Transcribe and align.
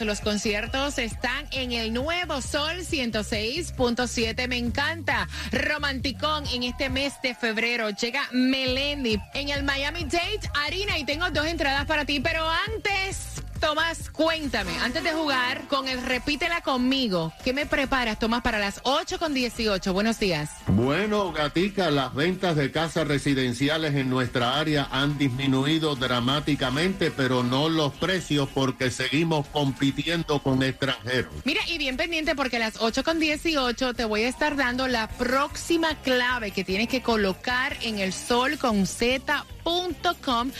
Los 0.00 0.20
conciertos 0.20 0.98
están 0.98 1.46
en 1.50 1.72
el 1.72 1.94
nuevo 1.94 2.42
Sol 2.42 2.80
106.7. 2.80 4.46
Me 4.46 4.58
encanta. 4.58 5.26
Romanticón 5.50 6.46
en 6.48 6.62
este 6.64 6.90
mes 6.90 7.14
de 7.22 7.34
febrero. 7.34 7.88
Llega 7.90 8.28
Melendi 8.30 9.18
en 9.32 9.48
el 9.48 9.62
Miami 9.62 10.04
Date 10.04 10.50
Arena 10.66 10.98
y 10.98 11.04
tengo 11.04 11.30
dos 11.30 11.46
entradas 11.46 11.86
para 11.86 12.04
ti, 12.04 12.20
pero 12.20 12.46
antes. 12.66 13.42
Tomás, 13.60 14.10
cuéntame, 14.10 14.70
antes 14.78 15.02
de 15.02 15.12
jugar 15.12 15.66
con 15.66 15.88
el 15.88 16.00
Repítela 16.00 16.60
conmigo, 16.60 17.32
¿qué 17.44 17.52
me 17.52 17.66
preparas, 17.66 18.18
Tomás, 18.18 18.42
para 18.42 18.58
las 18.58 18.80
8 18.84 19.18
con 19.18 19.34
18? 19.34 19.92
Buenos 19.92 20.20
días. 20.20 20.50
Bueno, 20.68 21.32
Gatica, 21.32 21.90
las 21.90 22.14
ventas 22.14 22.54
de 22.56 22.70
casas 22.70 23.08
residenciales 23.08 23.94
en 23.96 24.10
nuestra 24.10 24.58
área 24.58 24.88
han 24.92 25.18
disminuido 25.18 25.96
dramáticamente, 25.96 27.10
pero 27.10 27.42
no 27.42 27.68
los 27.68 27.92
precios 27.94 28.48
porque 28.54 28.90
seguimos 28.90 29.46
compitiendo 29.48 30.40
con 30.40 30.62
extranjeros. 30.62 31.32
Mira, 31.44 31.60
y 31.66 31.78
bien 31.78 31.96
pendiente 31.96 32.36
porque 32.36 32.56
a 32.56 32.60
las 32.60 32.80
8 32.80 33.02
con 33.02 33.18
18 33.18 33.94
te 33.94 34.04
voy 34.04 34.22
a 34.22 34.28
estar 34.28 34.56
dando 34.56 34.86
la 34.86 35.08
próxima 35.08 35.96
clave 35.96 36.52
que 36.52 36.64
tienes 36.64 36.88
que 36.88 37.02
colocar 37.02 37.76
en 37.82 37.98
el 37.98 38.12
sol 38.12 38.56
con 38.58 38.86
Z 38.86 39.44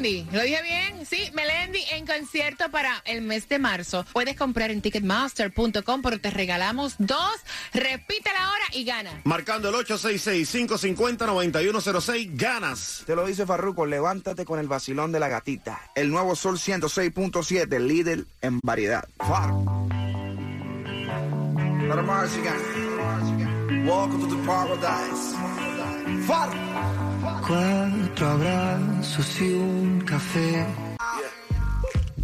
Melendi. 0.01 0.27
¿Lo 0.33 0.43
dije 0.43 0.63
bien? 0.63 1.07
Sí, 1.07 1.31
Melendi 1.35 1.81
en 1.93 2.07
concierto 2.07 2.71
para 2.71 3.03
el 3.05 3.21
mes 3.23 3.49
de 3.49 3.59
marzo. 3.59 4.07
Puedes 4.13 4.37
comprar 4.37 4.71
en 4.71 4.81
ticketmaster.com, 4.81 6.03
pero 6.03 6.21
te 6.21 6.31
regalamos 6.31 6.95
dos. 6.99 7.33
Repite 7.73 8.31
la 8.33 8.49
hora 8.49 8.65
y 8.73 8.85
gana. 8.85 9.21
Marcando 9.25 9.69
el 9.69 9.75
866-550-9106, 9.87 12.31
ganas. 12.35 13.03
Te 13.07 13.15
lo 13.15 13.27
dice 13.27 13.47
Farruko, 13.47 13.87
levántate 13.87 14.45
con 14.45 14.59
el 14.59 14.67
vacilón 14.69 15.13
de 15.13 15.21
la 15.21 15.29
gatita. 15.29 15.81
El 15.95 16.11
nuevo 16.11 16.35
Sol 16.37 16.59
106.7, 16.59 17.79
líder 17.79 18.25
en 18.41 18.59
variedad. 18.63 19.07
Far. 19.19 19.53
Welcome 23.87 24.21
to 24.21 24.27
the 24.27 24.37
paradise. 24.47 25.35
Far. 26.27 27.10
Cuatro 27.51 28.29
abrazos 28.29 29.41
y 29.41 29.55
un 29.55 30.01
café. 30.03 30.65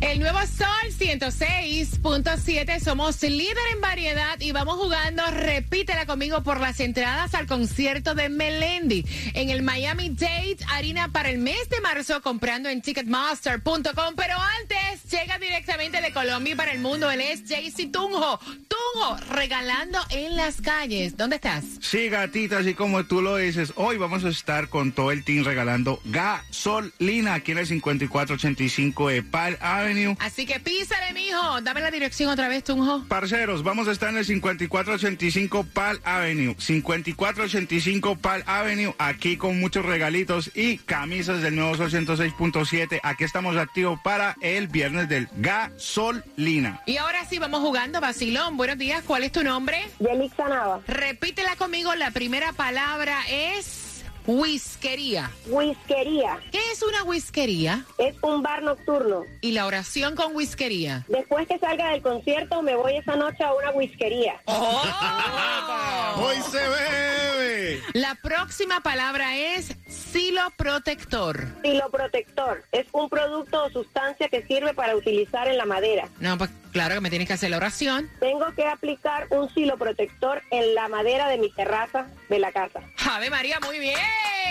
El 0.00 0.20
nuevo 0.20 0.38
Sol 0.46 0.66
106.7, 0.96 2.78
somos 2.78 3.20
líder 3.22 3.56
en 3.72 3.80
variedad 3.80 4.38
y 4.38 4.52
vamos 4.52 4.76
jugando, 4.76 5.24
repítela 5.32 6.06
conmigo 6.06 6.44
por 6.44 6.60
las 6.60 6.78
entradas 6.78 7.34
al 7.34 7.48
concierto 7.48 8.14
de 8.14 8.28
Melendi 8.28 9.04
en 9.34 9.50
el 9.50 9.62
Miami 9.62 10.10
Date 10.10 10.58
Arena 10.68 11.08
para 11.08 11.30
el 11.30 11.38
mes 11.38 11.68
de 11.70 11.80
marzo 11.80 12.22
comprando 12.22 12.68
en 12.68 12.80
ticketmaster.com. 12.80 14.14
Pero 14.16 14.36
antes 14.60 15.10
llega 15.10 15.38
directamente 15.38 16.00
de 16.00 16.12
Colombia 16.12 16.54
para 16.54 16.70
el 16.70 16.78
mundo, 16.78 17.10
él 17.10 17.22
es 17.22 17.42
JC 17.42 17.90
Tunjo. 17.90 18.38
Regalando 19.30 19.98
en 20.10 20.36
las 20.36 20.60
calles. 20.60 21.16
¿Dónde 21.16 21.36
estás? 21.36 21.64
Sí, 21.80 22.08
gatita, 22.08 22.58
así 22.58 22.74
como 22.74 23.04
tú 23.04 23.20
lo 23.20 23.36
dices, 23.36 23.72
hoy 23.76 23.98
vamos 23.98 24.24
a 24.24 24.30
estar 24.30 24.68
con 24.68 24.92
todo 24.92 25.12
el 25.12 25.22
team 25.22 25.44
regalando 25.44 26.00
gasolina 26.06 27.34
aquí 27.34 27.52
en 27.52 27.58
el 27.58 27.66
5485 27.66 29.08
de 29.08 29.22
Pal 29.22 29.58
Avenue. 29.60 30.16
Así 30.18 30.46
que 30.46 30.60
písale, 30.60 31.12
mijo. 31.12 31.60
Dame 31.60 31.82
la 31.82 31.90
dirección 31.90 32.30
otra 32.30 32.48
vez, 32.48 32.64
Tunjo. 32.64 33.04
Parceros, 33.06 33.62
vamos 33.62 33.86
a 33.88 33.92
estar 33.92 34.08
en 34.10 34.16
el 34.16 34.24
5485 34.24 35.66
Pal 35.74 36.00
Avenue. 36.02 36.54
5485 36.58 38.16
Pal 38.16 38.44
Avenue, 38.46 38.94
aquí 38.98 39.36
con 39.36 39.60
muchos 39.60 39.84
regalitos 39.84 40.50
y 40.54 40.78
camisas 40.78 41.42
del 41.42 41.54
nuevo 41.54 41.76
Sol 41.76 41.90
106.7. 41.90 43.00
Aquí 43.02 43.24
estamos 43.24 43.56
activos 43.56 44.00
para 44.02 44.36
el 44.40 44.68
viernes 44.68 45.08
del 45.08 45.28
gasolina. 45.36 46.80
Y 46.86 46.96
ahora 46.96 47.24
sí, 47.28 47.38
vamos 47.38 47.60
jugando, 47.60 48.00
Basilón. 48.00 48.56
Buenos 48.56 48.78
días, 48.78 48.85
¿cuál 49.06 49.24
es 49.24 49.32
tu 49.32 49.42
nombre? 49.42 49.78
Yelixa 49.98 50.48
Nava. 50.48 50.80
Repítela 50.86 51.56
conmigo, 51.56 51.94
la 51.94 52.10
primera 52.10 52.52
palabra 52.52 53.18
es 53.28 54.04
whiskería. 54.26 55.30
Whiskería. 55.46 56.38
¿Qué 56.50 56.60
es 56.72 56.82
una 56.82 57.04
whiskería? 57.04 57.84
Es 57.98 58.16
un 58.22 58.42
bar 58.42 58.62
nocturno. 58.62 59.22
Y 59.40 59.52
la 59.52 59.66
oración 59.66 60.14
con 60.14 60.34
whiskería. 60.34 61.04
Después 61.08 61.46
que 61.46 61.58
salga 61.58 61.90
del 61.90 62.02
concierto, 62.02 62.62
me 62.62 62.74
voy 62.76 62.96
esa 62.96 63.16
noche 63.16 63.42
a 63.42 63.52
una 63.54 63.70
whiskería. 63.70 64.40
¡Hoy 66.16 66.36
se 66.50 66.68
bebe! 66.68 67.82
La 67.92 68.14
próxima 68.16 68.80
palabra 68.80 69.36
es 69.36 69.76
siloprotector. 69.88 71.46
Siloprotector. 71.62 72.64
Es 72.72 72.86
un 72.92 73.08
producto 73.08 73.64
o 73.64 73.70
sustancia 73.70 74.28
que 74.28 74.42
sirve 74.46 74.74
para 74.74 74.96
utilizar 74.96 75.48
en 75.48 75.56
la 75.56 75.64
madera. 75.64 76.08
No, 76.20 76.36
pues 76.38 76.50
claro 76.76 76.96
que 76.96 77.00
me 77.00 77.08
tienes 77.08 77.26
que 77.26 77.32
hacer 77.32 77.48
la 77.48 77.56
oración. 77.56 78.10
Tengo 78.20 78.44
que 78.54 78.66
aplicar 78.66 79.28
un 79.30 79.48
siloprotector 79.54 80.42
en 80.50 80.74
la 80.74 80.88
madera 80.88 81.26
de 81.28 81.38
mi 81.38 81.50
terraza 81.50 82.06
de 82.28 82.38
la 82.38 82.52
casa. 82.52 82.82
Ave 83.10 83.30
María, 83.30 83.58
muy 83.60 83.78
bien. 83.78 83.96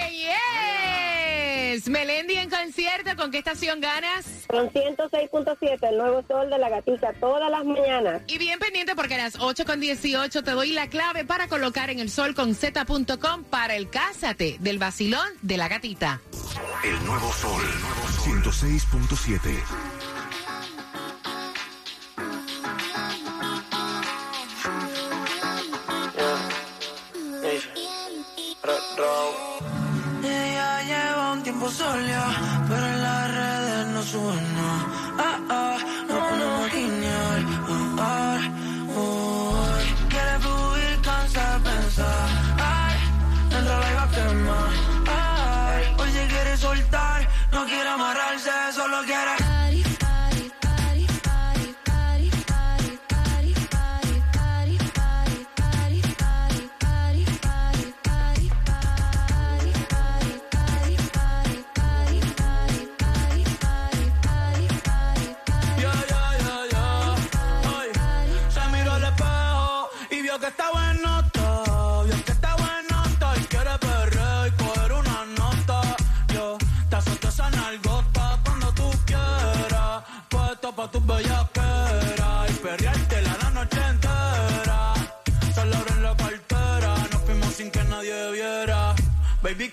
Yes. 0.10 1.88
Melendi 1.88 2.34
en 2.36 2.50
concierto, 2.50 3.16
¿con 3.16 3.30
qué 3.30 3.38
estación 3.38 3.80
ganas? 3.80 4.46
Con 4.48 4.72
106.7, 4.72 5.88
el 5.88 5.98
nuevo 6.00 6.24
sol 6.28 6.50
de 6.50 6.58
la 6.58 6.70
gatita, 6.70 7.14
todas 7.20 7.52
las 7.52 7.64
mañanas. 7.64 8.24
Y 8.26 8.40
bien 8.40 8.58
pendiente 8.58 8.96
porque 8.96 9.14
a 9.14 9.18
las 9.20 9.40
8 9.40 9.64
con 9.64 9.80
18 9.80 10.42
te 10.42 10.52
doy 10.52 10.72
la 10.72 10.88
clave 10.88 11.26
para 11.26 11.48
colocar 11.48 11.92
en 11.92 12.00
el 12.00 12.10
sol 12.10 12.34
con 12.34 12.56
z.com 12.56 13.44
para 13.44 13.76
el 13.76 13.92
Cásate 13.92 14.58
del 14.62 14.80
vacilón 14.80 15.28
de 15.44 15.58
la 15.58 15.68
gatita. 15.68 16.22
El 16.84 17.06
nuevo 17.06 17.32
Sol 17.34 17.62
106.7. 18.24 19.95
sola, 31.78 32.64
pero 32.70 32.86
en 32.88 33.02
las 33.02 33.32
redes 33.34 33.88
no 33.88 34.02
sube 34.04 34.36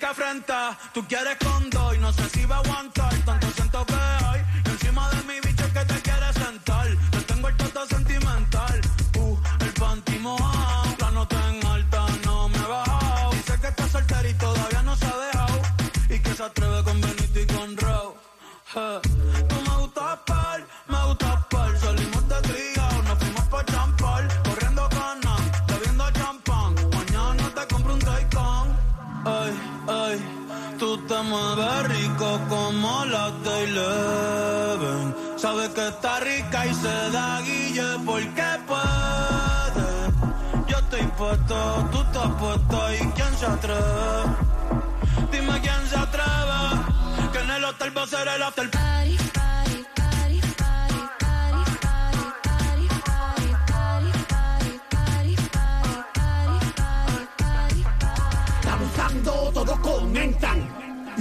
Afrenta, 0.05 0.77
tú 0.93 1.07
quieres 1.07 1.37
con 1.39 1.62
Eleven. 33.73 35.15
Sabes 35.39 35.71
que 35.71 35.89
está 35.89 36.21
rica 36.21 36.67
y 36.67 36.75
se 36.75 37.11
da 37.11 37.41
guille 37.41 37.99
porque 38.05 38.45
puede. 38.67 39.89
Yo 40.69 40.77
estoy 40.77 41.07
puesto, 41.17 41.89
tú 41.91 42.03
estás 42.03 42.31
puesto 42.39 42.95
y 42.95 42.99
quién 43.17 43.39
se 43.39 43.47
atreve. 43.47 44.23
Dime 45.33 45.61
quién 45.61 45.89
se 45.89 45.97
atreve. 45.97 46.61
Que 47.33 47.39
en 47.39 47.51
el 47.51 47.65
hotel 47.65 47.97
va 47.97 48.03
a 48.03 48.07
ser 48.07 48.29
el 48.29 48.43
party. 48.71 49.32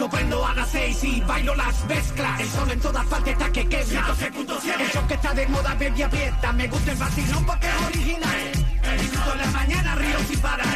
Lo 0.01 0.09
prendo 0.09 0.43
a 0.43 0.55
las 0.55 0.67
seis 0.67 1.03
y 1.03 1.21
bailo 1.21 1.53
las 1.53 1.85
mezclas. 1.85 2.39
El 2.39 2.49
sol 2.49 2.71
en 2.71 2.79
todas 2.79 3.05
partes 3.05 3.33
está 3.33 3.51
que 3.51 3.69
quema. 3.69 4.07
106.7. 4.07 4.81
El 4.81 4.89
show 4.89 5.07
que 5.07 5.13
está 5.13 5.31
de 5.31 5.45
moda, 5.45 5.75
baby 5.75 6.01
aprieta. 6.01 6.51
Me 6.53 6.67
gusta 6.67 6.91
el 6.91 6.97
vacilón 6.97 7.45
porque 7.45 7.67
es 7.67 7.81
original. 7.85 8.51
Disfruto 8.99 9.33
en 9.33 9.37
la 9.37 9.45
mañana, 9.51 9.93
río 9.93 10.17
sin 10.27 10.39
parar. 10.39 10.67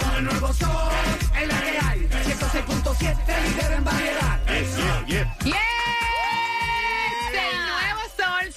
Con 0.00 0.16
el 0.16 0.24
nuevo 0.24 0.50
sol, 0.54 0.92
es 1.38 1.46
la 1.46 1.60
que 1.60 1.78
hay. 1.78 2.08
106.7, 2.08 3.42
líder 3.50 3.72
en 3.72 3.84
variedad. 3.84 4.40
Yes, 5.06 5.26
el 7.34 7.58
nuevo 7.68 8.00
Sol 8.16 8.50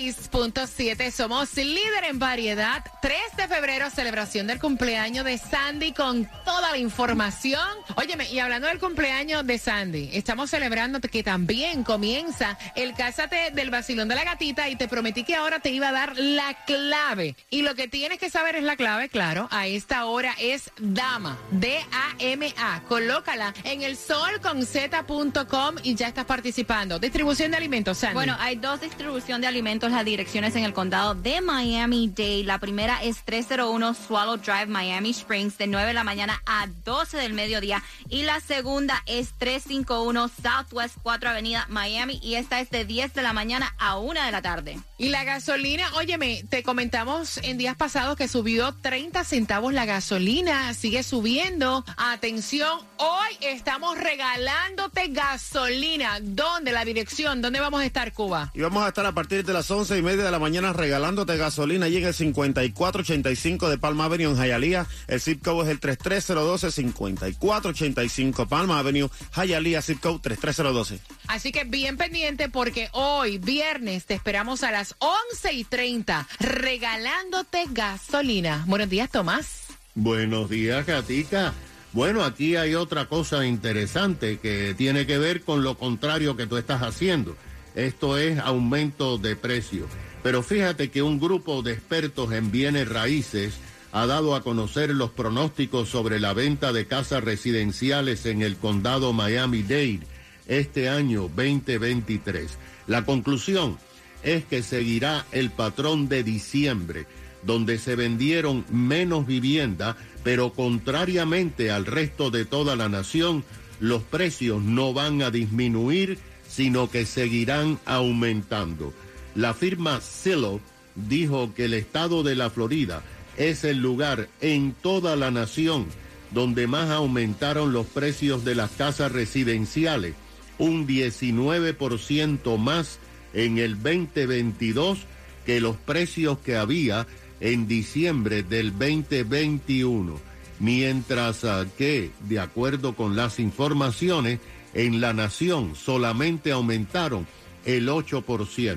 106.7. 0.00 1.10
Somos 1.10 1.54
líder 1.56 2.04
en 2.08 2.18
variedad. 2.18 2.82
3 3.02 3.16
de 3.36 3.48
febrero, 3.48 3.90
celebración 3.90 4.46
del 4.46 4.58
cumpleaños 4.58 5.24
de 5.24 5.36
Sandy 5.36 5.92
con 5.92 6.28
toda 6.44 6.70
la 6.70 6.78
información. 6.78 7.60
Óyeme, 7.96 8.30
y 8.30 8.38
hablando 8.38 8.68
del 8.68 8.78
cumpleaños 8.78 9.46
de 9.46 9.58
Sandy, 9.58 10.10
estamos 10.12 10.50
celebrando 10.50 11.00
que 11.00 11.22
también 11.22 11.84
comienza 11.84 12.56
el 12.76 12.94
Cásate 12.94 13.50
del 13.52 13.70
Vacilón 13.70 14.08
de 14.08 14.14
la 14.14 14.24
Gatita 14.24 14.68
y 14.68 14.76
te 14.76 14.88
prometí 14.88 15.24
que 15.24 15.34
ahora 15.34 15.60
te 15.60 15.70
iba 15.70 15.88
a 15.88 15.92
dar 15.92 16.16
la 16.16 16.54
clave. 16.66 17.36
Y 17.50 17.62
lo 17.62 17.74
que 17.74 17.88
tienes 17.88 18.18
que 18.18 18.30
saber 18.30 18.56
es 18.56 18.62
la 18.62 18.76
clave, 18.76 19.08
claro, 19.08 19.48
a 19.50 19.66
esta 19.66 20.06
hora 20.06 20.34
es 20.40 20.70
DAMA, 20.78 21.38
D-A-M-A. 21.50 22.82
Colócala 22.88 23.52
en 23.64 23.82
el 23.82 23.96
solconz.com 23.96 25.76
y 25.82 25.94
ya 25.94 26.08
estás 26.08 26.24
participando. 26.24 26.98
Distribución 26.98 27.50
de 27.50 27.58
alimentos, 27.58 27.98
Sandy. 27.98 28.14
Bueno, 28.14 28.36
hay 28.38 28.56
dos 28.56 28.80
distribución 28.80 29.40
de 29.40 29.46
alimentos, 29.46 29.92
direcciones 30.04 30.56
en 30.56 30.64
el 30.64 30.72
condado 30.72 31.14
de 31.14 31.40
Miami-Dade. 31.40 32.44
La 32.44 32.58
primera 32.58 33.02
es 33.02 33.24
301 33.24 33.94
Swallow 33.94 34.36
Drive, 34.36 34.66
Miami 34.66 35.10
Springs, 35.10 35.58
de 35.58 35.66
9 35.66 35.88
de 35.88 35.94
la 35.94 36.04
mañana 36.04 36.42
a 36.46 36.66
12 36.84 37.16
del 37.16 37.34
mediodía. 37.34 37.82
Y 38.08 38.22
la 38.22 38.40
segunda 38.40 39.02
es 39.06 39.32
351 39.38 40.28
Southwest 40.42 40.96
4 41.02 41.30
Avenida, 41.30 41.66
Miami, 41.68 42.20
y 42.22 42.34
esta 42.34 42.60
es 42.60 42.70
de 42.70 42.84
10 42.84 43.14
de 43.14 43.22
la 43.22 43.32
mañana 43.32 43.74
a 43.78 43.98
1 43.98 44.22
de 44.22 44.32
la 44.32 44.42
tarde. 44.42 44.78
Y 44.98 45.08
la 45.08 45.24
gasolina, 45.24 45.90
óyeme, 45.94 46.44
te 46.48 46.62
comentamos 46.62 47.38
en 47.38 47.58
días 47.58 47.76
pasados 47.76 48.16
que 48.16 48.28
subió 48.28 48.74
30 48.74 49.24
centavos 49.24 49.72
la 49.72 49.84
gasolina, 49.84 50.74
sigue 50.74 51.02
subiendo. 51.02 51.84
Atención, 51.96 52.80
hoy 52.96 53.36
estamos 53.40 53.98
regalándote 53.98 55.08
gasolina. 55.08 56.18
¿Dónde? 56.20 56.72
La 56.72 56.84
dirección, 56.84 57.40
¿dónde 57.42 57.60
vamos 57.60 57.80
a 57.80 57.86
estar, 57.86 58.12
Cuba? 58.12 58.50
Y 58.54 58.60
vamos 58.60 58.84
a 58.84 58.88
estar 58.88 59.06
a 59.06 59.12
partir 59.12 59.44
de 59.44 59.52
las 59.52 59.70
once 59.80 59.96
y 59.96 60.02
media 60.02 60.24
de 60.24 60.30
la 60.30 60.38
mañana 60.38 60.74
regalándote 60.74 61.38
gasolina 61.38 61.86
allí 61.86 61.96
en 61.96 62.04
el 62.04 62.12
5485 62.12 63.70
de 63.70 63.78
Palma 63.78 64.04
Avenue 64.04 64.30
en 64.30 64.36
Hialeah. 64.36 64.86
El 65.08 65.22
zip 65.22 65.42
code 65.42 65.62
es 65.64 65.70
el 65.70 65.80
33012 65.80 66.70
5485 66.70 68.46
Palma 68.46 68.78
Avenue, 68.78 69.08
Hialeah, 69.34 69.80
zip 69.80 70.00
code 70.00 70.18
33012. 70.20 71.00
Así 71.28 71.50
que 71.50 71.64
bien 71.64 71.96
pendiente 71.96 72.50
porque 72.50 72.90
hoy, 72.92 73.38
viernes, 73.38 74.04
te 74.04 74.12
esperamos 74.12 74.64
a 74.64 74.70
las 74.70 74.96
11 74.98 75.54
y 75.54 75.64
30 75.64 76.28
regalándote 76.40 77.64
gasolina. 77.70 78.64
Buenos 78.66 78.90
días, 78.90 79.08
Tomás. 79.10 79.68
Buenos 79.94 80.50
días, 80.50 80.84
Gatica. 80.84 81.54
Bueno, 81.94 82.22
aquí 82.22 82.56
hay 82.56 82.74
otra 82.74 83.06
cosa 83.06 83.46
interesante 83.46 84.38
que 84.40 84.74
tiene 84.76 85.06
que 85.06 85.16
ver 85.16 85.40
con 85.40 85.64
lo 85.64 85.78
contrario 85.78 86.36
que 86.36 86.46
tú 86.46 86.58
estás 86.58 86.82
haciendo. 86.82 87.34
Esto 87.74 88.18
es 88.18 88.38
aumento 88.38 89.18
de 89.18 89.36
precio. 89.36 89.86
Pero 90.22 90.42
fíjate 90.42 90.90
que 90.90 91.02
un 91.02 91.18
grupo 91.18 91.62
de 91.62 91.72
expertos 91.72 92.32
en 92.32 92.50
bienes 92.50 92.88
raíces 92.88 93.54
ha 93.92 94.06
dado 94.06 94.34
a 94.34 94.42
conocer 94.42 94.90
los 94.90 95.10
pronósticos 95.10 95.88
sobre 95.88 96.20
la 96.20 96.32
venta 96.32 96.72
de 96.72 96.86
casas 96.86 97.24
residenciales 97.24 98.26
en 98.26 98.42
el 98.42 98.56
condado 98.56 99.12
Miami-Dade 99.12 100.00
este 100.46 100.88
año 100.88 101.22
2023. 101.22 102.58
La 102.86 103.04
conclusión 103.04 103.78
es 104.22 104.44
que 104.44 104.62
seguirá 104.62 105.26
el 105.32 105.50
patrón 105.50 106.08
de 106.08 106.22
diciembre, 106.22 107.06
donde 107.42 107.78
se 107.78 107.96
vendieron 107.96 108.66
menos 108.70 109.26
vivienda, 109.26 109.96
pero 110.22 110.52
contrariamente 110.52 111.70
al 111.70 111.86
resto 111.86 112.30
de 112.30 112.44
toda 112.44 112.76
la 112.76 112.88
nación, 112.88 113.44
los 113.80 114.02
precios 114.02 114.62
no 114.62 114.92
van 114.92 115.22
a 115.22 115.30
disminuir, 115.30 116.18
sino 116.50 116.90
que 116.90 117.06
seguirán 117.06 117.78
aumentando. 117.84 118.92
La 119.34 119.54
firma 119.54 120.00
Zillow 120.00 120.60
dijo 120.94 121.54
que 121.54 121.66
el 121.66 121.74
estado 121.74 122.22
de 122.22 122.34
la 122.34 122.50
Florida 122.50 123.02
es 123.36 123.64
el 123.64 123.78
lugar 123.78 124.28
en 124.40 124.74
toda 124.82 125.16
la 125.16 125.30
nación 125.30 125.86
donde 126.32 126.66
más 126.66 126.90
aumentaron 126.90 127.72
los 127.72 127.86
precios 127.86 128.44
de 128.44 128.54
las 128.54 128.70
casas 128.72 129.12
residenciales, 129.12 130.14
un 130.58 130.86
19% 130.86 132.58
más 132.58 132.98
en 133.32 133.58
el 133.58 133.82
2022 133.82 134.98
que 135.44 135.60
los 135.60 135.76
precios 135.76 136.38
que 136.38 136.56
había 136.56 137.06
en 137.40 137.66
diciembre 137.66 138.42
del 138.42 138.72
2021, 138.72 140.20
mientras 140.60 141.44
ah, 141.44 141.66
que, 141.78 142.10
de 142.28 142.38
acuerdo 142.38 142.94
con 142.94 143.16
las 143.16 143.40
informaciones, 143.40 144.38
en 144.74 145.00
la 145.00 145.12
nación 145.12 145.74
solamente 145.74 146.52
aumentaron 146.52 147.26
el 147.64 147.88
8%. 147.88 148.76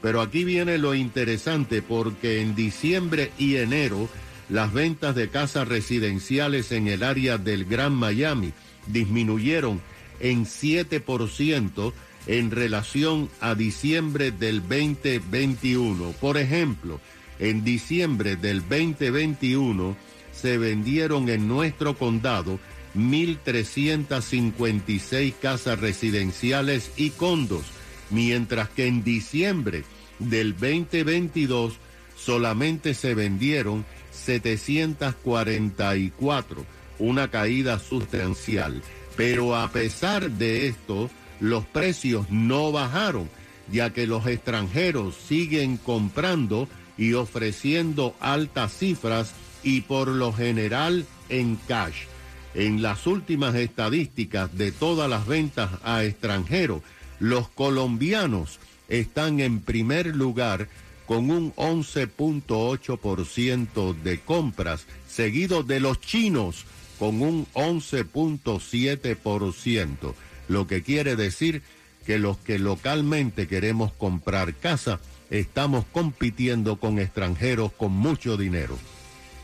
Pero 0.00 0.20
aquí 0.20 0.44
viene 0.44 0.78
lo 0.78 0.94
interesante 0.94 1.82
porque 1.82 2.40
en 2.40 2.54
diciembre 2.54 3.32
y 3.38 3.56
enero 3.56 4.08
las 4.48 4.72
ventas 4.72 5.14
de 5.14 5.28
casas 5.28 5.68
residenciales 5.68 6.72
en 6.72 6.88
el 6.88 7.02
área 7.02 7.38
del 7.38 7.64
Gran 7.64 7.94
Miami 7.94 8.52
disminuyeron 8.86 9.80
en 10.20 10.46
7% 10.46 11.92
en 12.26 12.50
relación 12.50 13.28
a 13.40 13.54
diciembre 13.54 14.30
del 14.30 14.60
2021. 14.62 16.12
Por 16.20 16.36
ejemplo, 16.36 17.00
en 17.38 17.64
diciembre 17.64 18.36
del 18.36 18.60
2021 18.60 19.96
se 20.32 20.58
vendieron 20.58 21.28
en 21.28 21.48
nuestro 21.48 21.96
condado 21.96 22.58
1.356 22.94 25.34
casas 25.40 25.80
residenciales 25.80 26.92
y 26.96 27.10
condos, 27.10 27.64
mientras 28.10 28.68
que 28.70 28.86
en 28.86 29.04
diciembre 29.04 29.84
del 30.18 30.52
2022 30.52 31.74
solamente 32.16 32.94
se 32.94 33.14
vendieron 33.14 33.84
744, 34.12 36.64
una 36.98 37.30
caída 37.30 37.78
sustancial. 37.78 38.82
Pero 39.16 39.54
a 39.56 39.70
pesar 39.70 40.30
de 40.30 40.68
esto, 40.68 41.10
los 41.40 41.64
precios 41.64 42.30
no 42.30 42.72
bajaron, 42.72 43.30
ya 43.70 43.92
que 43.92 44.06
los 44.06 44.26
extranjeros 44.26 45.14
siguen 45.14 45.76
comprando 45.76 46.68
y 46.96 47.12
ofreciendo 47.14 48.16
altas 48.20 48.72
cifras 48.72 49.34
y 49.62 49.82
por 49.82 50.08
lo 50.08 50.32
general 50.32 51.06
en 51.28 51.56
cash. 51.68 52.06
En 52.54 52.80
las 52.82 53.06
últimas 53.06 53.54
estadísticas 53.54 54.54
de 54.56 54.72
todas 54.72 55.08
las 55.08 55.26
ventas 55.26 55.70
a 55.84 56.04
extranjeros, 56.04 56.82
los 57.20 57.48
colombianos 57.48 58.58
están 58.88 59.38
en 59.40 59.60
primer 59.60 60.16
lugar 60.16 60.68
con 61.06 61.30
un 61.30 61.54
11.8% 61.54 63.94
de 64.02 64.18
compras, 64.20 64.86
seguido 65.08 65.62
de 65.62 65.80
los 65.80 65.98
chinos 66.00 66.64
con 66.98 67.22
un 67.22 67.46
11.7%, 67.54 70.14
lo 70.48 70.66
que 70.66 70.82
quiere 70.82 71.16
decir 71.16 71.62
que 72.04 72.18
los 72.18 72.36
que 72.38 72.58
localmente 72.58 73.46
queremos 73.46 73.92
comprar 73.92 74.54
casa, 74.54 74.98
estamos 75.30 75.84
compitiendo 75.92 76.76
con 76.76 76.98
extranjeros 76.98 77.72
con 77.72 77.92
mucho 77.92 78.36
dinero. 78.36 78.76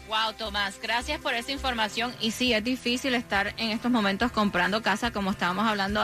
Wow, 0.09 0.35
Tomás, 0.37 0.79
gracias 0.83 1.21
por 1.21 1.35
esa 1.35 1.53
información. 1.53 2.15
Y 2.21 2.31
sí, 2.31 2.53
es 2.53 2.63
difícil 2.63 3.15
estar 3.15 3.55
en 3.57 3.71
estos 3.71 3.91
momentos 3.91 4.31
comprando 4.33 4.83
casa, 4.83 5.11
como 5.13 5.31
estábamos 5.31 5.67
hablando. 5.67 6.03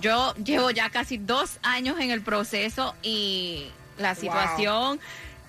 Yo 0.00 0.34
llevo 0.34 0.70
ya 0.70 0.90
casi 0.90 1.16
dos 1.16 1.58
años 1.62 1.98
en 1.98 2.10
el 2.10 2.20
proceso 2.20 2.94
y 3.02 3.68
la 3.96 4.14
situación 4.14 5.00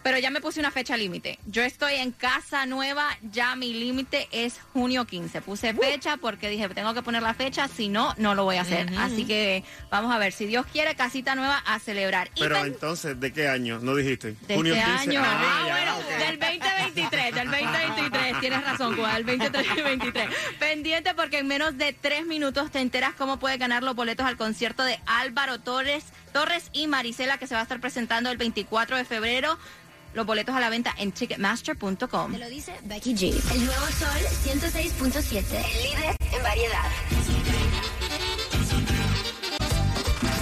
pero 0.03 0.17
ya 0.17 0.29
me 0.29 0.41
puse 0.41 0.59
una 0.59 0.71
fecha 0.71 0.95
límite. 0.95 1.39
Yo 1.45 1.61
estoy 1.61 1.95
en 1.95 2.11
casa 2.11 2.65
nueva, 2.65 3.17
ya 3.31 3.55
mi 3.55 3.73
límite 3.73 4.27
es 4.31 4.59
junio 4.73 5.05
15. 5.05 5.41
Puse 5.41 5.73
fecha 5.73 6.17
porque 6.17 6.49
dije, 6.49 6.69
tengo 6.69 6.93
que 6.93 7.01
poner 7.01 7.21
la 7.21 7.33
fecha, 7.33 7.67
si 7.67 7.89
no, 7.89 8.13
no 8.17 8.33
lo 8.33 8.43
voy 8.43 8.57
a 8.57 8.61
hacer. 8.61 8.89
Así 8.97 9.25
que 9.25 9.63
vamos 9.91 10.13
a 10.13 10.17
ver, 10.17 10.31
si 10.31 10.45
Dios 10.45 10.65
quiere, 10.71 10.95
casita 10.95 11.35
nueva 11.35 11.57
a 11.65 11.79
celebrar. 11.79 12.31
Pero 12.39 12.57
entonces, 12.65 13.19
¿de 13.19 13.33
qué 13.33 13.49
año? 13.49 13.79
¿No 13.79 13.95
dijiste? 13.95 14.35
De 14.47 14.55
junio 14.55 14.73
este 14.73 14.85
15. 14.85 15.09
año. 15.09 15.21
Ah, 15.23 15.65
bueno, 15.69 15.97
del 16.17 16.39
2023, 16.39 16.39
del 16.39 16.39
2023. 16.39 16.68
Tienes 18.49 18.65
razón, 18.65 18.97
Juan, 18.97 19.25
del 19.25 19.51
2023. 19.51 20.27
Pendiente 20.59 21.13
porque 21.13 21.39
en 21.39 21.47
menos 21.47 21.77
de 21.77 21.93
tres 21.93 22.25
minutos 22.25 22.71
te 22.71 22.79
enteras 22.79 23.13
cómo 23.13 23.37
puedes 23.37 23.59
ganar 23.59 23.83
los 23.83 23.95
boletos 23.95 24.25
al 24.25 24.37
concierto 24.37 24.83
de 24.83 24.99
Álvaro 25.05 25.59
Torres, 25.59 26.05
Torres 26.33 26.69
y 26.73 26.87
Marisela 26.87 27.37
que 27.37 27.45
se 27.45 27.53
va 27.53 27.59
a 27.59 27.63
estar 27.63 27.79
presentando 27.79 28.31
el 28.31 28.37
24 28.37 28.97
de 28.97 29.05
febrero. 29.05 29.59
Los 30.15 30.25
boletos 30.25 30.55
a 30.55 30.59
la 30.59 30.71
venta 30.71 30.95
en 30.97 31.11
ticketmaster.com. 31.11 32.31
Te 32.31 32.39
lo 32.39 32.49
dice 32.49 32.73
Becky 32.85 33.13
G. 33.13 33.53
El 33.53 33.65
nuevo 33.65 33.85
Sol 33.85 34.09
106.7. 34.43 35.43
El 35.53 35.83
líder 35.83 36.15
en 36.31 36.43
variedad. 36.43 37.48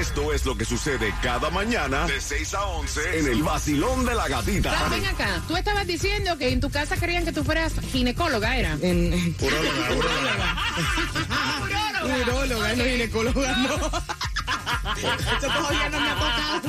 Esto 0.00 0.32
es 0.32 0.46
lo 0.46 0.56
que 0.56 0.64
sucede 0.64 1.12
cada 1.22 1.50
mañana 1.50 2.06
de 2.06 2.20
6 2.20 2.54
a 2.54 2.64
11 2.66 3.18
en 3.18 3.26
el 3.28 3.42
vacilón 3.42 4.06
de 4.06 4.14
la 4.14 4.28
gatita. 4.28 4.88
ven 4.88 5.04
acá. 5.06 5.42
Tú 5.48 5.56
estabas 5.56 5.84
diciendo 5.86 6.38
que 6.38 6.50
en 6.50 6.60
tu 6.60 6.70
casa 6.70 6.96
querían 6.96 7.24
que 7.24 7.32
tú 7.32 7.42
fueras 7.44 7.72
ginecóloga, 7.92 8.56
¿era? 8.56 8.78
En, 8.82 9.34
Uróloga. 9.96 10.56
Uróloga, 12.22 12.76
no 12.76 12.84
ginecóloga, 12.84 13.56
no. 13.56 13.74
Eso 14.96 15.40
todavía 15.40 15.88
no 15.88 16.00
me 16.00 16.10
ha 16.10 16.14
tocado. 16.14 16.60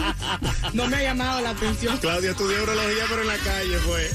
No 0.74 0.88
me 0.88 0.96
ha 0.98 1.04
llamado 1.04 1.42
la 1.42 1.52
atención. 1.52 1.96
Claudia 1.98 2.32
estudió 2.32 2.64
urología, 2.64 3.04
pero 3.10 3.22
en 3.22 3.28
la 3.28 3.38
calle 3.38 3.78
fue. 3.80 4.10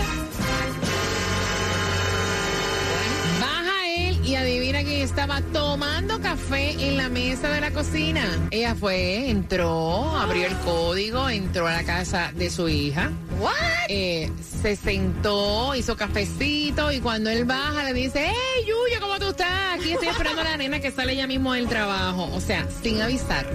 Baja 3.39 3.87
él 3.87 4.25
y 4.25 4.35
adivina 4.35 4.83
quién 4.83 5.01
estaba 5.01 5.41
tomando 5.41 6.19
café 6.21 6.71
en 6.71 6.97
la 6.97 7.09
mesa 7.09 7.49
de 7.49 7.61
la 7.61 7.71
cocina. 7.71 8.23
Ella 8.51 8.75
fue, 8.75 9.29
entró, 9.29 10.15
abrió 10.17 10.47
el 10.47 10.55
código, 10.57 11.29
entró 11.29 11.67
a 11.67 11.73
la 11.73 11.83
casa 11.83 12.31
de 12.35 12.49
su 12.49 12.69
hija. 12.69 13.11
Eh, 13.89 14.31
se 14.61 14.75
sentó, 14.75 15.75
hizo 15.75 15.97
cafecito 15.97 16.91
y 16.91 16.99
cuando 16.99 17.29
él 17.29 17.45
baja 17.45 17.83
le 17.83 17.93
dice, 17.93 18.27
hey 18.27 18.65
Yuya, 18.65 18.99
¿cómo 18.99 19.19
tú 19.19 19.29
estás? 19.29 19.79
Aquí 19.79 19.91
estoy 19.91 20.07
esperando 20.07 20.41
a 20.41 20.45
la 20.45 20.57
nena 20.57 20.79
que 20.79 20.91
sale 20.91 21.13
ella 21.13 21.27
mismo 21.27 21.53
del 21.53 21.67
trabajo. 21.67 22.29
O 22.33 22.39
sea, 22.39 22.65
sin 22.81 23.01
avisar. 23.01 23.45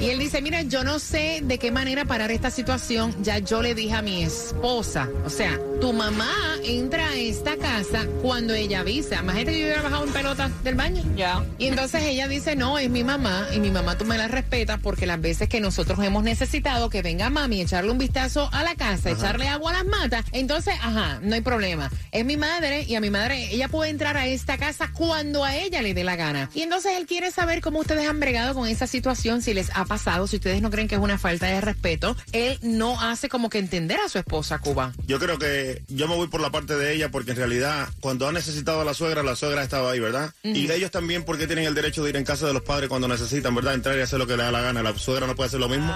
Y 0.00 0.10
él 0.10 0.18
dice, 0.18 0.40
mira, 0.40 0.62
yo 0.62 0.84
no 0.84 0.98
sé 0.98 1.40
de 1.42 1.58
qué 1.58 1.70
manera 1.70 2.04
parar 2.04 2.30
esta 2.30 2.50
situación. 2.50 3.14
Ya 3.22 3.38
yo 3.38 3.62
le 3.62 3.74
dije 3.74 3.94
a 3.94 4.02
mi 4.02 4.22
esposa, 4.22 5.08
o 5.24 5.30
sea, 5.30 5.58
tu 5.80 5.92
mamá 5.92 6.32
entra 6.62 7.08
a 7.08 7.16
esta 7.16 7.56
casa 7.56 8.06
cuando 8.22 8.54
ella 8.54 8.80
avisa. 8.80 9.20
Imagínate 9.20 9.52
que 9.52 9.58
yo 9.58 9.64
hubiera 9.66 9.82
bajado 9.82 10.04
en 10.04 10.12
pelota 10.12 10.50
del 10.62 10.74
baño. 10.76 11.02
Ya. 11.16 11.44
Y 11.58 11.66
entonces 11.66 12.02
ella 12.04 12.28
dice, 12.28 12.54
no, 12.54 12.78
es 12.78 12.88
mi 12.88 13.02
mamá 13.02 13.48
y 13.52 13.58
mi 13.58 13.70
mamá 13.70 13.98
tú 13.98 14.04
me 14.04 14.16
la 14.16 14.28
respetas 14.28 14.78
porque 14.80 15.06
las 15.06 15.20
veces 15.20 15.48
que 15.48 15.60
nosotros 15.60 15.98
hemos 16.04 16.22
necesitado 16.22 16.88
que 16.88 17.02
venga 17.02 17.30
mami 17.30 17.60
echarle 17.60 17.90
un 17.90 17.98
vistazo 17.98 18.48
a 18.52 18.62
la 18.62 18.74
casa, 18.74 19.10
echarle 19.10 19.48
agua 19.48 19.71
las 19.72 19.84
matas, 19.84 20.24
entonces, 20.32 20.74
ajá, 20.80 21.20
no 21.22 21.34
hay 21.34 21.40
problema. 21.40 21.90
Es 22.10 22.24
mi 22.24 22.36
madre 22.36 22.82
y 22.82 22.94
a 22.94 23.00
mi 23.00 23.10
madre, 23.10 23.52
ella 23.52 23.68
puede 23.68 23.90
entrar 23.90 24.16
a 24.16 24.26
esta 24.26 24.58
casa 24.58 24.90
cuando 24.92 25.44
a 25.44 25.56
ella 25.56 25.82
le 25.82 25.94
dé 25.94 26.04
la 26.04 26.16
gana. 26.16 26.50
Y 26.54 26.62
entonces 26.62 26.92
él 26.96 27.06
quiere 27.06 27.30
saber 27.30 27.60
cómo 27.60 27.80
ustedes 27.80 28.08
han 28.08 28.20
bregado 28.20 28.54
con 28.54 28.68
esa 28.68 28.86
situación, 28.86 29.42
si 29.42 29.54
les 29.54 29.70
ha 29.74 29.84
pasado, 29.84 30.26
si 30.26 30.36
ustedes 30.36 30.62
no 30.62 30.70
creen 30.70 30.88
que 30.88 30.94
es 30.96 31.00
una 31.00 31.18
falta 31.18 31.46
de 31.46 31.60
respeto. 31.60 32.16
Él 32.32 32.58
no 32.62 33.00
hace 33.00 33.28
como 33.28 33.50
que 33.50 33.58
entender 33.58 33.98
a 34.00 34.08
su 34.08 34.18
esposa, 34.18 34.58
Cuba. 34.58 34.92
Yo 35.06 35.18
creo 35.18 35.38
que 35.38 35.82
yo 35.88 36.08
me 36.08 36.16
voy 36.16 36.28
por 36.28 36.40
la 36.40 36.50
parte 36.50 36.76
de 36.76 36.92
ella 36.94 37.10
porque 37.10 37.32
en 37.32 37.36
realidad 37.36 37.88
cuando 38.00 38.28
ha 38.28 38.32
necesitado 38.32 38.80
a 38.80 38.84
la 38.84 38.94
suegra, 38.94 39.22
la 39.22 39.36
suegra 39.36 39.62
estaba 39.62 39.92
ahí, 39.92 40.00
¿verdad? 40.00 40.32
Y 40.42 40.70
ellos 40.70 40.90
también 40.90 41.24
porque 41.24 41.46
tienen 41.46 41.64
el 41.66 41.74
derecho 41.74 42.02
de 42.02 42.10
ir 42.10 42.16
en 42.16 42.24
casa 42.24 42.46
de 42.46 42.52
los 42.52 42.62
padres 42.62 42.88
cuando 42.88 43.08
necesitan, 43.08 43.54
¿verdad? 43.54 43.74
Entrar 43.74 43.96
y 43.96 44.00
hacer 44.00 44.18
lo 44.18 44.26
que 44.26 44.36
le 44.36 44.42
da 44.42 44.50
la 44.50 44.60
gana. 44.60 44.82
La 44.82 44.96
suegra 44.96 45.26
no 45.26 45.34
puede 45.34 45.48
hacer 45.48 45.60
lo 45.60 45.68
mismo. 45.68 45.94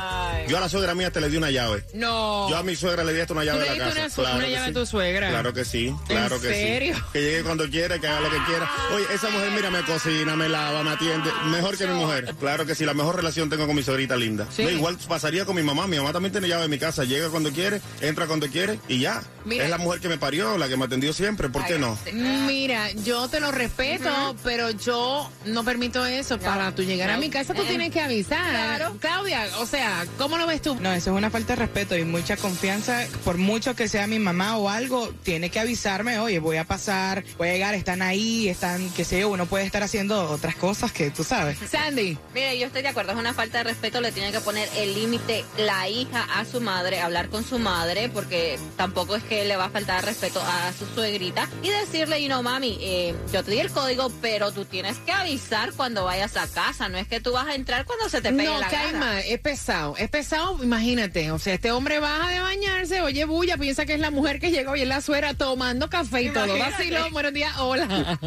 Yo 0.48 0.56
a 0.56 0.60
la 0.60 0.68
suegra 0.68 0.94
mía 0.94 1.10
te 1.10 1.20
le 1.20 1.28
di 1.28 1.36
una 1.36 1.50
llave. 1.50 1.84
No. 1.94 2.48
Yo 2.48 2.56
a 2.56 2.62
mi 2.62 2.76
suegra 2.76 3.04
le 3.04 3.12
di 3.12 3.20
hasta 3.20 3.32
una 3.32 3.44
llave 3.44 3.65
¿Tú 3.65 3.65
de 3.66 3.72
le 3.72 3.78
la 3.78 3.84
diste 3.86 4.00
casa. 4.00 4.20
una, 4.22 4.30
su- 4.30 4.36
una 4.36 4.44
que 4.44 4.50
llave 4.50 4.64
sí. 4.64 4.70
a 4.70 4.74
tu 4.74 4.86
suegra? 4.86 5.28
Claro 5.30 5.52
que 5.52 5.64
sí, 5.64 5.94
claro 6.06 6.40
que 6.40 6.48
serio? 6.48 6.94
sí. 6.96 7.02
Que 7.12 7.20
llegue 7.22 7.42
cuando 7.42 7.68
quiera, 7.70 7.98
que 7.98 8.06
haga 8.06 8.20
lo 8.20 8.30
que 8.30 8.38
quiera. 8.46 8.70
Oye, 8.94 9.04
esa 9.14 9.30
mujer, 9.30 9.50
mira, 9.54 9.70
me 9.70 9.82
cocina, 9.82 10.36
me 10.36 10.48
lava, 10.48 10.82
me 10.82 10.90
atiende. 10.90 11.30
Mejor 11.46 11.76
que 11.76 11.86
mi 11.86 11.94
mujer. 11.94 12.34
Claro 12.38 12.66
que 12.66 12.74
sí, 12.74 12.84
la 12.84 12.94
mejor 12.94 13.16
relación 13.16 13.50
tengo 13.50 13.66
con 13.66 13.76
mi 13.76 13.82
suegrita 13.82 14.16
linda. 14.16 14.46
Sí. 14.50 14.62
No, 14.62 14.70
igual 14.70 14.96
pasaría 15.08 15.44
con 15.44 15.56
mi 15.56 15.62
mamá. 15.62 15.86
Mi 15.86 15.96
mamá 15.98 16.12
también 16.12 16.32
tiene 16.32 16.48
llave 16.48 16.62
de 16.62 16.68
mi 16.68 16.78
casa. 16.78 17.04
Llega 17.04 17.28
cuando 17.28 17.50
quiere, 17.50 17.80
entra 18.00 18.26
cuando 18.26 18.46
quiere 18.48 18.78
y 18.88 19.00
ya. 19.00 19.22
Mira. 19.46 19.64
Es 19.64 19.70
la 19.70 19.78
mujer 19.78 20.00
que 20.00 20.08
me 20.08 20.18
parió, 20.18 20.58
la 20.58 20.68
que 20.68 20.76
me 20.76 20.84
atendió 20.84 21.12
siempre. 21.12 21.48
¿Por 21.48 21.64
qué 21.64 21.78
no? 21.78 21.96
Mira, 22.12 22.90
yo 23.04 23.28
te 23.28 23.38
lo 23.38 23.52
respeto, 23.52 24.36
pero 24.42 24.70
yo 24.70 25.30
no 25.44 25.64
permito 25.64 26.04
eso. 26.04 26.38
Para 26.38 26.74
tú 26.74 26.82
llegar 26.82 27.10
a 27.10 27.16
mi 27.16 27.30
casa, 27.30 27.54
tú 27.54 27.62
tienes 27.64 27.92
que 27.92 28.00
avisar. 28.00 28.92
Claudia, 29.00 29.46
o 29.60 29.66
sea, 29.66 30.04
¿cómo 30.18 30.36
lo 30.36 30.46
ves 30.46 30.62
tú? 30.62 30.74
No, 30.80 30.92
eso 30.92 31.12
es 31.12 31.16
una 31.16 31.30
falta 31.30 31.54
de 31.54 31.60
respeto 31.60 31.96
y 31.96 32.04
mucha 32.04 32.36
confianza. 32.36 33.06
Por 33.24 33.38
mucho 33.38 33.76
que 33.76 33.88
sea 33.88 34.06
mi 34.06 34.18
mamá 34.18 34.56
o 34.56 34.68
algo, 34.68 35.12
tiene 35.22 35.48
que 35.50 35.60
avisarme, 35.60 36.18
oye, 36.18 36.40
voy 36.40 36.56
a 36.56 36.64
pasar, 36.64 37.24
voy 37.38 37.48
a 37.48 37.52
llegar, 37.52 37.74
están 37.74 38.02
ahí, 38.02 38.48
están, 38.48 38.90
qué 38.90 39.04
sé 39.04 39.20
yo, 39.20 39.28
uno 39.28 39.46
puede 39.46 39.64
estar 39.64 39.82
haciendo 39.82 40.28
otras 40.28 40.56
cosas 40.56 40.90
que 40.90 41.10
tú 41.10 41.22
sabes. 41.22 41.58
Sandy. 41.70 42.18
Mire, 42.34 42.58
yo 42.58 42.66
estoy 42.66 42.82
de 42.82 42.88
acuerdo, 42.88 43.12
es 43.12 43.18
una 43.18 43.32
falta 43.32 43.58
de 43.58 43.64
respeto, 43.64 44.00
le 44.00 44.10
tiene 44.10 44.32
que 44.32 44.40
poner 44.40 44.68
el 44.76 44.94
límite 44.94 45.44
la 45.56 45.88
hija 45.88 46.26
a 46.34 46.44
su 46.44 46.60
madre, 46.60 47.00
hablar 47.00 47.28
con 47.28 47.44
su 47.44 47.58
madre, 47.58 48.08
porque 48.08 48.58
tampoco 48.76 49.16
es 49.16 49.22
que 49.22 49.35
le 49.44 49.56
va 49.56 49.66
a 49.66 49.70
faltar 49.70 50.04
respeto 50.04 50.40
a 50.40 50.72
su 50.72 50.86
suegrita 50.94 51.48
y 51.62 51.68
decirle, 51.70 52.20
y 52.20 52.28
no, 52.28 52.42
mami, 52.42 52.78
eh, 52.80 53.14
yo 53.32 53.42
te 53.44 53.50
di 53.52 53.58
el 53.58 53.70
código, 53.70 54.10
pero 54.22 54.52
tú 54.52 54.64
tienes 54.64 54.96
que 54.98 55.12
avisar 55.12 55.72
cuando 55.72 56.04
vayas 56.04 56.36
a 56.36 56.46
casa, 56.48 56.88
no 56.88 56.98
es 56.98 57.06
que 57.08 57.20
tú 57.20 57.32
vas 57.32 57.46
a 57.46 57.54
entrar 57.54 57.84
cuando 57.84 58.08
se 58.08 58.20
te 58.22 58.32
pegue 58.32 58.48
No, 58.48 58.58
la 58.58 58.68
cae 58.68 58.92
gana. 58.92 58.98
mal, 58.98 59.18
es 59.26 59.38
pesado, 59.40 59.96
es 59.96 60.08
pesado, 60.10 60.62
imagínate, 60.62 61.30
o 61.30 61.38
sea, 61.38 61.54
este 61.54 61.70
hombre 61.72 61.98
baja 61.98 62.30
de 62.30 62.40
bañarse, 62.40 63.00
oye 63.02 63.24
bulla, 63.24 63.56
piensa 63.56 63.84
que 63.86 63.94
es 63.94 64.00
la 64.00 64.10
mujer 64.10 64.40
que 64.40 64.50
llegó 64.50 64.76
y 64.76 64.82
es 64.82 64.88
la 64.88 65.00
suegra 65.00 65.34
tomando 65.34 65.88
café 65.90 66.22
y 66.22 66.30
todo, 66.30 66.46
Imagínate. 66.46 66.70
vacilón, 66.72 67.12
buenos 67.12 67.32
días, 67.32 67.56
hola. 67.58 68.18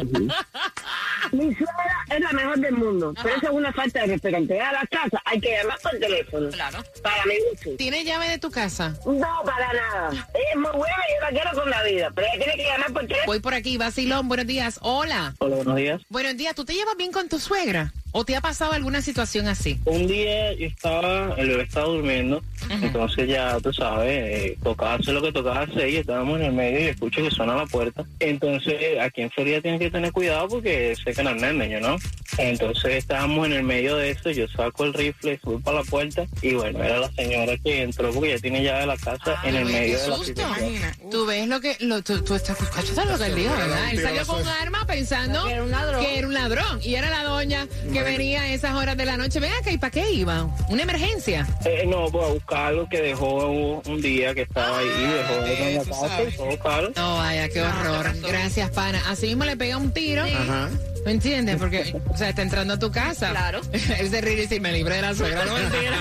Mi 1.32 1.54
suegra 1.54 2.04
es 2.10 2.20
la 2.20 2.32
mejor 2.32 2.58
del 2.58 2.74
mundo, 2.74 3.14
pero 3.22 3.36
eso 3.36 3.46
es 3.46 3.52
una 3.52 3.72
falta 3.72 4.00
de 4.00 4.06
respeto. 4.06 4.36
Antes 4.36 4.60
a 4.60 4.72
la 4.72 4.86
casa 4.86 5.22
hay 5.24 5.40
que 5.40 5.50
llamar 5.50 5.78
por 5.80 5.92
teléfono. 5.98 6.48
Claro. 6.50 6.78
Para 7.02 7.24
mi 7.26 7.34
gusto. 7.50 7.70
¿Tiene 7.76 8.04
llave 8.04 8.28
de 8.28 8.38
tu 8.38 8.50
casa? 8.50 8.94
No, 9.06 9.42
para 9.44 9.72
nada. 9.72 10.10
Ella 10.10 10.50
es 10.50 10.56
muy 10.56 10.72
buena 10.72 10.96
y 11.08 11.14
yo 11.14 11.20
la 11.20 11.28
quiero 11.30 11.60
con 11.60 11.70
la 11.70 11.82
vida, 11.82 12.10
pero 12.14 12.26
ella 12.32 12.44
tiene 12.44 12.62
que 12.62 12.68
llamar 12.68 12.92
por 12.92 13.02
teléfono. 13.02 13.26
Voy 13.26 13.40
por 13.40 13.54
aquí, 13.54 13.76
vacilón, 13.76 14.28
buenos 14.28 14.46
días, 14.46 14.78
hola. 14.82 15.34
Hola, 15.38 15.56
buenos 15.56 15.76
días. 15.76 16.02
Buenos 16.08 16.36
días, 16.36 16.54
¿tú 16.54 16.64
te 16.64 16.74
llevas 16.74 16.96
bien 16.96 17.12
con 17.12 17.28
tu 17.28 17.38
suegra? 17.38 17.92
¿O 18.12 18.24
te 18.24 18.34
ha 18.34 18.40
pasado 18.40 18.72
alguna 18.72 19.02
situación 19.02 19.46
así? 19.46 19.78
Un 19.84 20.06
día 20.06 20.52
yo 20.54 20.66
estaba, 20.66 21.34
el 21.36 21.48
bebé 21.48 21.62
estaba 21.62 21.86
durmiendo, 21.86 22.42
entonces 22.68 23.28
ya 23.28 23.58
tú 23.60 23.72
sabes, 23.72 24.08
eh, 24.10 24.58
tocaba 24.62 24.94
hacer 24.94 25.14
lo 25.14 25.22
que 25.22 25.32
tocaba 25.32 25.60
hacer 25.60 25.88
y 25.88 25.96
estábamos 25.98 26.40
en 26.40 26.46
el 26.46 26.52
medio 26.52 26.80
y 26.80 26.88
escucho 26.88 27.22
que 27.22 27.30
suena 27.30 27.54
la 27.54 27.66
puerta. 27.66 28.04
Entonces 28.18 28.98
aquí 29.00 29.22
en 29.22 29.30
Florida 29.30 29.60
tienen 29.60 29.78
que 29.78 29.90
tener 29.90 30.12
cuidado 30.12 30.48
porque 30.48 30.94
sé 30.96 31.12
que 31.12 31.22
no 31.22 31.30
es 31.30 31.40
nene, 31.40 31.80
¿no? 31.80 31.96
Entonces 32.38 32.94
estábamos 32.96 33.46
en 33.46 33.52
el 33.52 33.62
medio 33.62 33.96
de 33.96 34.10
eso, 34.10 34.30
yo 34.30 34.48
saco 34.48 34.84
el 34.84 34.94
rifle, 34.94 35.38
subo 35.42 35.60
para 35.60 35.78
la 35.78 35.84
puerta 35.84 36.26
y 36.42 36.54
bueno, 36.54 36.82
era 36.82 36.98
la 36.98 37.12
señora 37.12 37.56
que 37.58 37.82
entró 37.82 38.12
porque 38.12 38.30
ya 38.30 38.38
tiene 38.38 38.62
llave 38.62 38.80
de 38.80 38.86
la 38.86 38.96
casa 38.96 39.40
en 39.44 39.56
el 39.56 39.64
medio 39.66 39.96
qué 39.96 40.02
de 40.02 40.08
la 40.08 40.24
situación. 40.24 41.10
Tú 41.10 41.26
ves 41.26 41.48
lo 41.48 41.60
que, 41.60 41.76
lo, 41.80 42.02
tú, 42.02 42.22
tú 42.22 42.34
estás, 42.34 42.60
escuchaste 42.60 43.04
lo 43.04 43.18
que 43.18 43.26
él 43.26 43.34
dijo, 43.34 43.54
¿verdad? 43.54 43.90
Él 43.92 44.02
salió 44.02 44.26
con 44.26 44.46
arma 44.46 44.86
pensando 44.86 45.44
Que 45.44 45.52
era 45.52 45.62
un 45.62 45.70
ladrón. 45.70 46.04
que 46.04 46.18
era 46.18 46.26
un 46.26 46.34
ladrón. 46.34 46.80
Y 46.82 46.94
era 46.94 47.10
la 47.10 47.24
doña 47.24 47.66
que 47.92 48.02
venía 48.02 48.42
a 48.42 48.52
esas 48.52 48.74
horas 48.74 48.96
de 48.96 49.04
la 49.04 49.16
noche. 49.16 49.40
Ven 49.40 49.52
acá, 49.52 49.70
¿y 49.70 49.78
para 49.78 49.90
qué 49.90 50.10
iba? 50.10 50.48
¿Una 50.68 50.82
emergencia? 50.82 51.46
Eh, 51.64 51.84
no, 51.86 52.06
pues 52.10 52.24
a 52.24 52.32
buscar 52.32 52.66
algo 52.66 52.88
que 52.88 53.00
dejó 53.00 53.48
un, 53.48 54.00
día 54.00 54.34
que 54.34 54.42
estaba 54.42 54.78
ahí, 54.78 54.88
dejó 54.88 55.34
algo 55.34 55.46
en 55.46 55.74
la 55.76 55.84
casa 55.84 56.22
y. 56.22 56.92
No, 56.96 57.16
vaya, 57.16 57.48
qué 57.48 57.62
horror. 57.62 58.14
Gracias, 58.22 58.70
pana. 58.70 59.02
Así 59.08 59.26
mismo 59.26 59.44
le 59.44 59.56
pega 59.56 59.76
un 59.76 59.92
tiro. 59.92 60.24
Ajá. 60.24 60.68
¿Me 61.04 61.12
entiendes? 61.12 61.56
Porque, 61.56 62.00
o 62.08 62.16
sea, 62.16 62.28
está 62.30 62.42
entrando 62.42 62.74
a 62.74 62.78
tu 62.78 62.90
casa. 62.90 63.30
Claro. 63.30 63.60
Él 63.72 64.10
se 64.10 64.20
ríe 64.20 64.34
y 64.34 64.40
dice, 64.42 64.60
me 64.60 64.72
libre 64.72 64.96
de 64.96 65.02
la 65.02 65.14
suegra. 65.14 65.44
No, 65.44 65.54
mentira. 65.58 65.96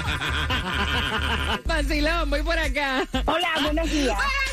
Vacilón, 1.65 2.29
voy 2.29 2.41
por 2.43 2.57
acá. 2.59 3.07
Hola, 3.25 3.49
buenos 3.63 3.89
días. 3.89 4.17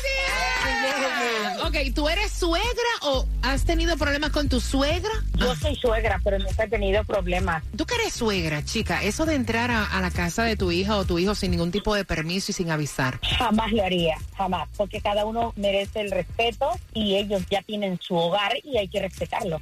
Ok, 1.65 1.75
¿tú 1.93 2.07
eres 2.07 2.31
suegra 2.31 2.67
o 3.01 3.25
has 3.41 3.65
tenido 3.65 3.97
problemas 3.97 4.31
con 4.31 4.47
tu 4.47 4.59
suegra? 4.61 5.11
Yo 5.35 5.55
soy 5.55 5.75
suegra, 5.75 6.19
pero 6.23 6.39
nunca 6.39 6.63
he 6.63 6.67
tenido 6.67 7.03
problemas. 7.03 7.63
Tú 7.75 7.85
que 7.85 7.95
eres 7.95 8.13
suegra, 8.13 8.63
chica, 8.63 9.03
eso 9.03 9.25
de 9.25 9.35
entrar 9.35 9.71
a, 9.71 9.85
a 9.85 10.01
la 10.01 10.11
casa 10.11 10.43
de 10.43 10.55
tu 10.55 10.71
hija 10.71 10.95
o 10.97 11.05
tu 11.05 11.19
hijo 11.19 11.35
sin 11.35 11.51
ningún 11.51 11.71
tipo 11.71 11.93
de 11.95 12.05
permiso 12.05 12.51
y 12.51 12.53
sin 12.53 12.71
avisar. 12.71 13.19
Jamás 13.37 13.71
lo 13.71 13.83
haría, 13.83 14.17
jamás, 14.37 14.69
porque 14.77 15.01
cada 15.01 15.25
uno 15.25 15.53
merece 15.55 16.01
el 16.01 16.11
respeto 16.11 16.69
y 16.93 17.15
ellos 17.15 17.43
ya 17.49 17.61
tienen 17.63 17.99
su 18.01 18.15
hogar 18.15 18.53
y 18.63 18.77
hay 18.77 18.87
que 18.87 19.01
respetarlo. 19.01 19.59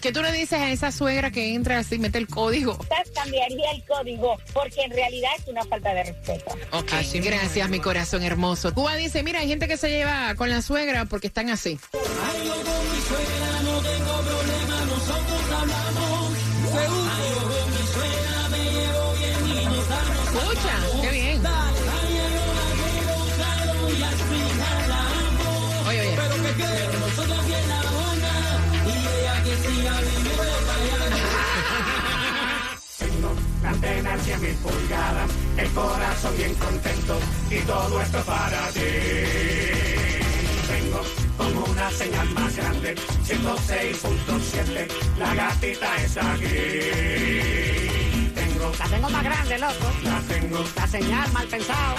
¿Qué 0.00 0.12
tú 0.12 0.22
le 0.22 0.32
dices 0.32 0.60
a 0.60 0.70
esa 0.70 0.92
suegra 0.92 1.30
que 1.30 1.54
entra 1.54 1.78
así, 1.78 1.98
mete 1.98 2.18
el 2.18 2.26
código? 2.26 2.78
Cambiaría 3.14 3.72
el 3.72 3.84
código, 3.84 4.38
porque 4.54 4.82
en 4.82 4.92
realidad 4.92 5.30
es 5.38 5.46
una 5.46 5.64
falta 5.64 5.92
de 5.92 6.04
respeto. 6.04 6.56
Ok, 6.72 6.90
gracias, 7.14 7.68
mi 7.68 7.80
corazón 7.80 8.22
hermoso. 8.22 8.72
Cuba 8.72 8.96
dice, 8.96 9.22
mira, 9.22 9.40
hay 9.40 9.48
gente 9.48 9.68
que 9.68 9.76
se 9.76 9.90
lleva 9.90 10.09
con 10.36 10.48
la 10.48 10.62
suegra, 10.62 11.04
porque 11.04 11.26
están 11.28 11.50
así. 11.50 11.78
Escucha, 20.24 20.74
qué 21.02 21.10
bien. 21.10 21.42
Pero 26.16 26.42
que 26.42 26.52
quede 26.54 26.88
nosotros 26.98 27.46
bien 27.46 27.68
la 27.68 27.80
el 35.56 35.70
corazón 35.70 36.36
bien 36.36 36.54
contento 36.54 37.18
y 37.50 37.60
todo 37.60 38.00
esto 38.00 38.18
para 38.24 38.68
ti. 38.72 39.99
Vengo 40.90 41.04
como 41.38 41.64
una 41.66 41.88
señal 41.92 42.28
más 42.30 42.56
grande, 42.56 42.96
106.7, 43.24 44.88
la 45.18 45.34
gatita 45.36 45.96
está 46.02 46.32
aquí. 46.32 46.46
Tengo, 48.34 48.72
La 48.76 48.88
tengo 48.88 49.10
más 49.10 49.22
grande, 49.22 49.58
loco. 49.58 49.92
la 50.02 50.20
tengo, 50.22 50.64
La 50.74 50.86
señal 50.88 51.32
mal 51.32 51.46
pensado. 51.46 51.94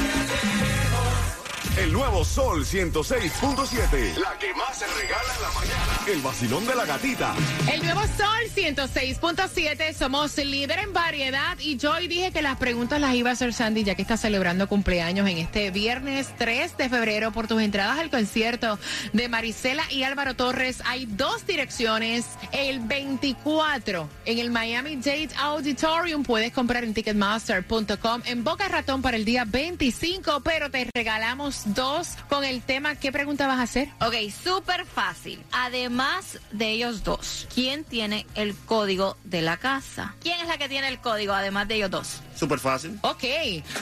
El 1.78 1.94
nuevo 1.94 2.26
Sol 2.26 2.66
106.7. 2.66 4.18
La 4.18 4.38
que 4.38 4.54
más 4.56 4.78
se 4.78 4.86
regala 4.88 5.34
en 5.36 5.42
la 5.42 5.52
mañana. 5.52 6.00
El 6.06 6.22
vacilón 6.22 6.68
de 6.68 6.76
la 6.76 6.86
gatita. 6.86 7.34
El 7.72 7.82
nuevo 7.82 8.02
Sol 8.02 8.42
106.7, 8.54 9.94
somos 9.94 10.36
líder 10.38 10.80
en 10.80 10.92
variedad 10.92 11.58
y 11.60 11.78
yo 11.78 11.94
hoy 11.94 12.10
dije 12.10 12.34
que 12.34 12.42
las 12.42 12.58
preguntas 12.58 13.00
las 13.00 13.16
iba 13.16 13.30
a 13.30 13.34
hacer 13.34 13.54
Sandy 13.54 13.86
ya 13.86 13.96
que 13.96 14.02
está 14.02 14.18
celebrando 14.18 14.68
cumpleaños 14.68 15.30
en 15.30 15.38
este 15.38 15.72
viernes 15.72 16.34
3 16.38 16.76
de 16.76 16.90
febrero 16.90 17.32
por 17.32 17.48
tus 17.48 17.62
entradas 17.62 18.00
al 18.00 18.10
concierto 18.10 18.78
de 19.14 19.30
Marisela 19.30 19.90
y 19.90 20.04
Álvaro 20.04 20.36
Torres. 20.36 20.84
Hay 20.86 21.06
dos 21.06 21.48
direcciones, 21.48 22.26
el 22.52 22.82
24 22.82 24.10
en 24.26 24.40
el 24.40 24.52
Miami 24.52 24.98
Dade 24.98 25.30
Auditorium, 25.40 26.24
puedes 26.24 26.52
comprar 26.52 26.84
en 26.84 26.94
ticketmaster.com 26.94 28.22
en 28.26 28.44
Boca 28.44 28.68
Ratón 28.68 29.02
para 29.02 29.16
el 29.16 29.24
día 29.24 29.46
25, 29.46 30.42
pero 30.42 30.70
te 30.70 30.90
regalamos 30.94 31.61
dos 31.66 32.10
con 32.30 32.44
el 32.44 32.62
tema, 32.62 32.96
¿qué 32.96 33.12
pregunta 33.12 33.48
vas 33.48 33.60
a 33.60 33.64
hacer? 33.64 33.90
Ok, 34.02 34.14
súper 34.44 34.86
fácil. 34.86 35.44
Además 35.52 36.38
de 36.52 36.70
ellos 36.72 37.04
dos, 37.04 37.48
¿quién 37.54 37.84
tiene 37.84 38.26
el 38.36 38.56
código 38.56 39.18
de 39.24 39.42
la 39.42 39.58
casa? 39.58 40.16
¿Quién 40.22 40.40
es 40.40 40.48
la 40.48 40.58
que 40.58 40.70
tiene 40.70 40.88
el 40.88 41.00
código 41.00 41.34
además 41.34 41.68
de 41.68 41.76
ellos 41.76 41.92
dos? 41.92 42.22
Súper 42.36 42.60
fácil. 42.60 42.98
Ok, 43.02 43.24